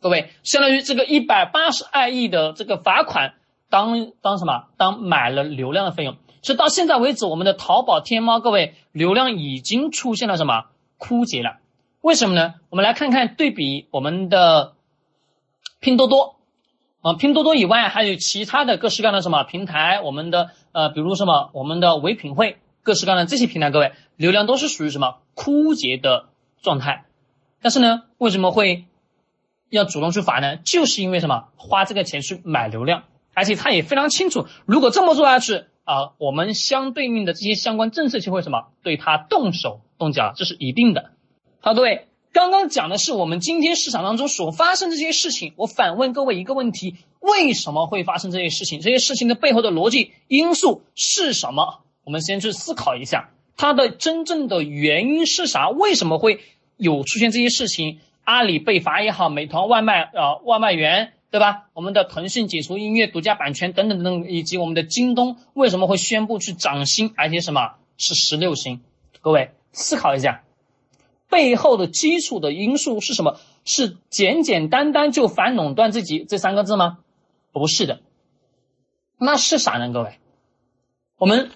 [0.00, 3.34] 各位，相当于这个一百八十二亿的这个罚款，
[3.70, 4.66] 当当什么？
[4.76, 6.16] 当买了流量的费用。
[6.42, 11.56] 所以到现在为止，我们的淘宝、天猫，各位流量已经出现了什么枯竭了？
[12.02, 12.54] 为什么呢？
[12.70, 14.74] 我们来看看对比我们的
[15.80, 16.36] 拼多多
[17.00, 26.26] 啊，拼多多以外还有其他的各式各样的什么平台，我们的呃，比如什么我们的唯品会，各式各样的这些平台，各位流量都是属于什么枯竭的
[26.62, 27.06] 状态。
[27.60, 28.84] 但是呢，为什么会
[29.70, 30.56] 要主动去罚呢？
[30.56, 31.48] 就是因为什么？
[31.56, 33.04] 花这个钱去买流量，
[33.34, 35.64] 而且他也非常清楚，如果这么做下去。
[35.86, 41.12] 啊，我们相对应的这些相关政策就会什么对他动手动脚，这是一定的。
[41.60, 45.52] 好，各位，刚刚讲的是我们今天市场当中所发生这些事情。
[45.54, 48.80] 我反问各位一个问题：为什么会发生这些事情？
[48.80, 51.82] 这些事情的背后的逻辑因素是什么？
[52.02, 55.68] 我们先去思考一下，它的真正的原因是啥？
[55.68, 56.40] 为什么会
[56.76, 58.00] 有出现这些事情？
[58.26, 61.14] 阿里被罚也好，美团外卖啊，外卖员。
[61.28, 61.64] 对吧？
[61.74, 68.80] 我们的腾讯解除音乐独家版权等等等等，以及我们的京东为什么会宣布去涨薪，而且什么是十六薪？
[69.20, 70.44] 各位思考一下，
[71.28, 73.38] 背后的基础的因素是什么？
[73.66, 76.98] 是简简单单就反垄断这几这三个字吗？
[77.52, 78.00] 不是的，
[79.18, 79.92] 那是啥呢？
[79.92, 80.18] 各位，
[81.18, 81.50] 我们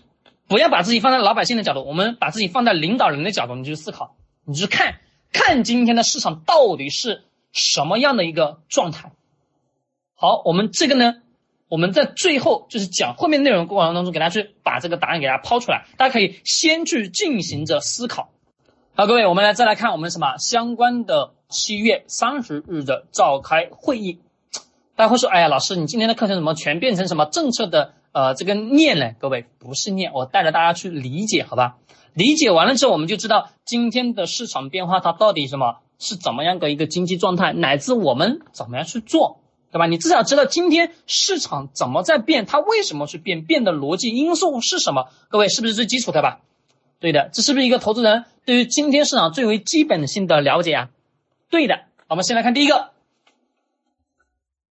[0.47, 4.97] 不要把自己放在老百姓的角度，我们把自己放在领导人的角度，你去思考，你去看
[5.33, 9.13] 看今天的市场到底是什么样的一个状态。
[10.15, 11.23] 好，我们这个呢，
[11.69, 18.31] 我们在最后就是讲后面内容过程当中，给大家去把这个答案给大家抛出来，大家可以先去进行着思考。
[18.95, 24.21] 好，各位，我们来再来看我们什么相关的七月三十日的召开会议。
[25.01, 29.13] 大家会说，哎呀，老师，你今天的课程怎么全变成什么政策的呃这个念呢？
[29.19, 31.79] 各位不是念，我带着大家去理解，好吧？
[32.13, 39.41] 理解完了之后，我们就知道今天的市场变化它到底什么是怎么样的一个经济状态，乃至我们怎么样去做。
[39.73, 39.87] 对吧？
[39.87, 45.09] 你至少知道今天市场怎么在变，它为什么去变，变的逻辑因素是什么？
[45.31, 46.41] 各位是不是最基础的吧？
[46.99, 50.89] 对的，这是不是一个投资人对于今天市场最为基本性的了解啊？
[51.49, 52.91] 对的，我们先来看第一个，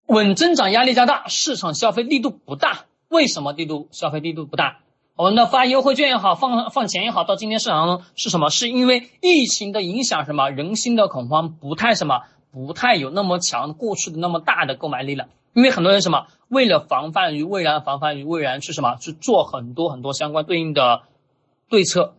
[0.07, 2.85] 稳增长压力加大，市场消费力度不大。
[3.09, 4.79] 为什么力度消费力度不大？
[5.17, 8.49] 我们的发优惠券也好，放放钱也好，到今天市场当中是什么？
[8.49, 12.21] 是因为疫情的影响，什么人心的恐慌不太什么？
[12.51, 21.01] 不太有那么强过去的那么大的购买力了，因为很多人什么为了防范于未然，防范于未然去什么去做很多很多相关对应的
[21.69, 22.15] 对策。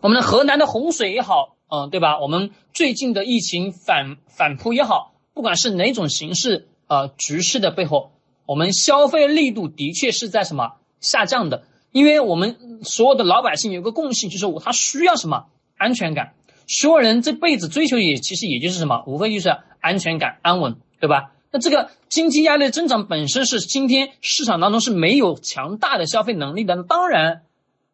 [0.00, 2.20] 我们的河南的洪水也好，嗯，对吧？
[2.20, 8.12] 我们最近的疫情反反扑也好，不管是哪种形式，呃，局势的背后，
[8.46, 15.46] 我们消费力度的确是在什么下降的，因为我们所有的老百姓有个共性，就是我他需要什么
[15.76, 16.34] 安全感。
[16.66, 21.32] 所有人这辈子追求也其实也就是什么，无非就是安全感、安稳，对吧？
[21.50, 27.42] 那这个经济压力增长本身是今天市场当中是没有强大的消费能力的，当然，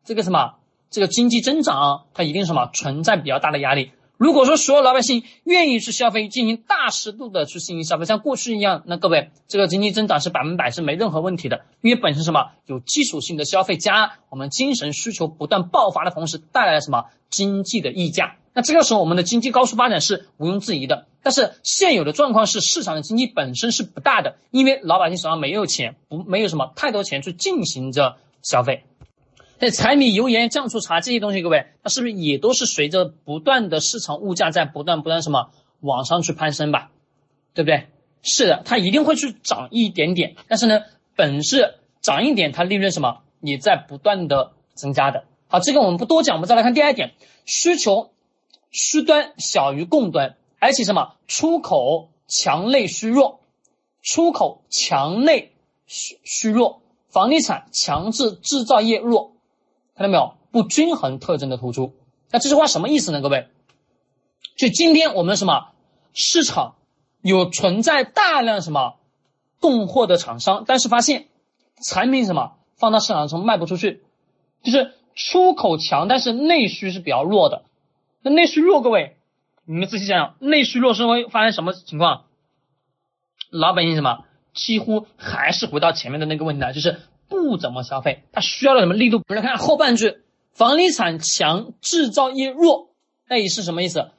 [0.04, 0.54] 这个什么，
[0.90, 3.92] 这个经济增长它一定什么存在比较大的压力。
[4.20, 18.36] 如果说所有老百姓愿意去消费，进行大尺度的去进行消费，像过去一样，那各位这个经济增长是百分百是没任何问题的，因为本身什么有基础性的消费加我们精神需求不断爆发的同时，带来了什么经济的溢价。
[18.52, 21.06] 那这个时候，我们的经济高速发展是毋庸置疑的。
[21.22, 28.84] 但是现有的状况是，市场的经济本身是不大的，因为老百姓手上没有钱，不没有什么太多钱去进行着消费。
[29.60, 35.50] 那柴米油盐酱醋茶这些东西，各位，它是不是也都是随着不断的市场物价在不断不断什么
[35.80, 36.90] 往上去攀升吧？
[37.54, 37.86] 对不对？
[38.22, 40.36] 是的，它一定会去涨一点点。
[40.48, 40.80] 但是呢，
[41.14, 45.24] 本是涨一点，它利润什么也在不断的增加的。
[45.46, 47.12] 好，这个我们不多讲，我们再来看第二点，
[47.44, 48.10] 需求。
[48.72, 53.40] 需端小于供端，而且什么出口强内需弱，
[54.00, 55.50] 出口强内
[55.88, 59.32] 需虚弱，房地产强制制造业弱，
[60.00, 60.34] 看到没有？
[60.50, 61.94] 不均衡特征的突出。
[62.30, 63.20] 那这句话什么意思呢？
[63.20, 63.48] 各位，
[64.56, 65.72] 就今天我们什么
[66.14, 66.76] 市场
[67.20, 68.94] 有存在大量什么
[69.60, 71.28] 供货的厂商，但是发现
[71.84, 74.02] 产品什么放到市场上卖不出去，
[74.62, 77.64] 就是出口强，但是内需是比较弱的。
[78.22, 79.18] 那内需弱，各位，
[79.66, 82.24] 你们仔细想想，内需弱是会发生什么情况？
[83.50, 89.18] 老百姓什么，几乎还是回到前面的那个问题呢，就是不怎么消费，它需要的什么力度？
[89.18, 90.18] 我们来看后半句，
[90.52, 92.90] 房地产强，制造业弱，
[93.28, 94.10] 那也是什么意思？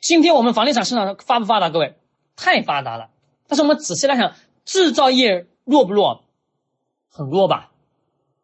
[0.00, 1.70] 今天我们房地产市场发不发达？
[1.70, 1.94] 各位，
[2.36, 3.08] 太发达了。
[3.46, 6.24] 但是我们仔细来想，制造业弱不弱？
[7.08, 7.70] 很弱吧？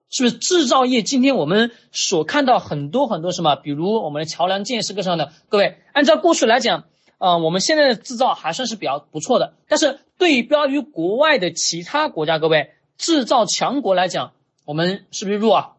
[0.09, 1.03] 是不是制造业？
[1.03, 6.85] 今天我们所看到很多很多什么，比如我们的桥梁建设各上的各位，按照过去来讲，
[7.19, 14.33] 呃，我们现在的制造还算是比较不错的，但是对标于国外的其他国家，各位制造强国来讲，
[14.65, 15.73] 我们是不是弱啊？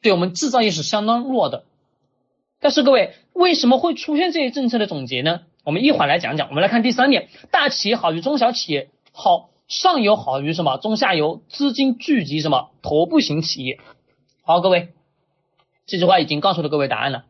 [0.00, 1.64] 对我们制造业是相当弱的。
[2.60, 5.42] 但是各位，为什么会出现这些政策的总结呢？
[5.64, 6.48] 我们一会儿来讲讲。
[6.48, 10.76] 我们来看第三点，大企业好于中小企业，好上游好于什么？
[10.78, 12.70] 中下游资金聚集什么？
[12.82, 13.78] 头部型企业。
[14.42, 14.94] 好，各位，
[15.86, 17.24] 这句话已经告诉了各位答案了。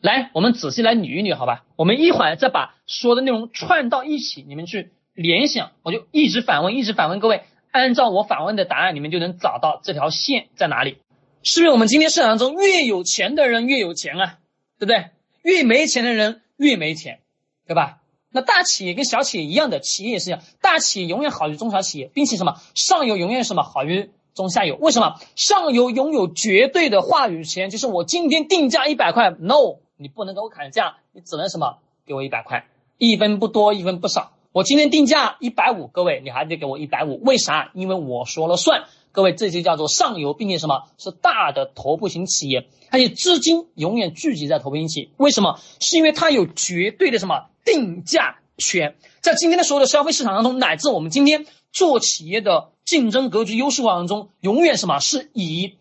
[0.00, 1.64] 来，我们仔细来捋一捋，好吧？
[1.76, 5.72] 我们一会儿再把说的内容串到一起，你们去联想。
[5.82, 10.98] 我就一直反问，一直反问各位，按照我反问的答案，你们就能找到这条线在哪里。
[11.42, 14.38] 是不是我们今天市场中越有钱的人越有钱啊？
[14.78, 15.10] 对不对？
[15.42, 17.20] 越没钱的人越没钱，
[17.66, 17.98] 对吧？
[18.30, 24.76] 那大企业跟小企业一样的，企业也是一样，大企业永远好于中小企业，并且什么上游永远什么好于中下游？
[24.76, 25.16] 为什么？
[25.34, 32.66] 上游拥有绝对的话语权，就是我今天定价一百块，no，你不能给我砍价，你只能什么给我一百块，
[32.98, 34.32] 一分不多，一分不少。
[34.52, 37.70] 我今天定价一百五，各位你还得给我一百五，为啥？
[37.74, 38.84] 因为我说了算。
[39.12, 45.08] 各位，这就叫做上游，并且什么是大的头部型企业，而且资金永远聚集在头部型企业。
[45.16, 45.58] 为什么？
[45.80, 55.74] 是因为它有绝对的什么定价权，在今天的所有的消费市场当中，乃至我们今天做企业的竞争格局优势过程中，永远什么是以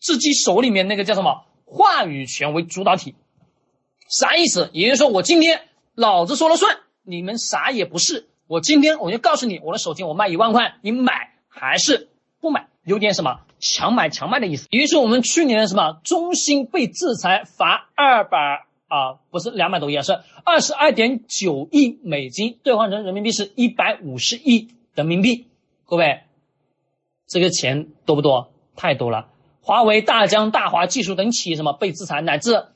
[0.00, 3.16] 自己手里面那个叫什么话语权为主导体。
[4.08, 4.70] 啥意思？
[4.72, 5.62] 也就是说，我今天
[5.96, 6.78] 老子说了算，
[7.08, 8.28] 你们啥也不是。
[8.46, 12.08] 我今天我就告诉你，我的手机我卖一万块，你买还是？
[12.40, 14.68] 不买有点什么强买强卖的意思。
[14.70, 25.46] 也就是我们去年的什么中兴被制裁罚二百啊，不是两百多亿啊，是二十二点九亿美金，兑换成人民币是一百五十亿人民币。
[25.86, 26.20] 各位，
[27.26, 28.52] 这个钱多不多？
[28.76, 29.28] 太多了。
[29.60, 32.66] 华为、大疆、大华技术等企业什么被制裁，乃至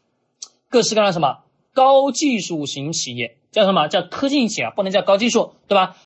[0.68, 1.38] 各式各样的什么
[1.72, 5.94] 高技术型企业，叫什么叫科技型企业，不能叫高技术，对吧？